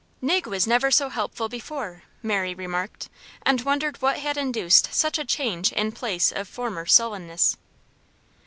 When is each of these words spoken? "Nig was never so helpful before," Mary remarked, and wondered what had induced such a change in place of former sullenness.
"Nig 0.19 0.47
was 0.47 0.65
never 0.65 0.89
so 0.89 1.09
helpful 1.09 1.47
before," 1.47 2.01
Mary 2.23 2.55
remarked, 2.55 3.07
and 3.43 3.61
wondered 3.61 4.01
what 4.01 4.17
had 4.17 4.35
induced 4.35 4.91
such 4.91 5.19
a 5.19 5.23
change 5.25 5.71
in 5.73 5.91
place 5.91 6.31
of 6.31 6.47
former 6.47 6.87
sullenness. 6.87 7.55